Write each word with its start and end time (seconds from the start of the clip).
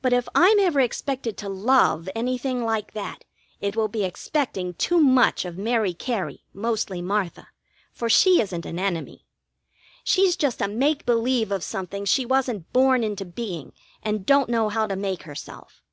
But 0.00 0.12
if 0.12 0.28
I'm 0.34 0.58
ever 0.58 0.80
expected 0.80 1.36
to 1.36 1.48
love 1.48 2.08
anything 2.12 2.64
like 2.64 2.92
that, 2.94 3.22
it 3.60 3.76
will 3.76 3.86
be 3.86 4.02
expecting 4.02 4.74
too 4.74 4.98
much 4.98 5.44
of 5.44 5.56
Mary 5.56 5.94
Cary, 5.94 6.42
mostly 6.52 7.00
Martha, 7.00 7.46
for 7.92 8.10
she 8.10 8.40
isn't 8.40 8.66
an 8.66 8.80
enemy. 8.80 9.24
She's 10.02 10.34
just 10.34 10.60
a 10.60 10.66
make 10.66 11.06
believe 11.06 11.52
of 11.52 11.62
something 11.62 12.04
she 12.04 12.26
wasn't 12.26 12.72
born 12.72 13.04
into 13.04 13.24
being 13.24 13.72
and 14.02 14.26
don't 14.26 14.50
know 14.50 14.68
how 14.70 14.88
to 14.88 14.96
make 14.96 15.22
herself. 15.22 15.84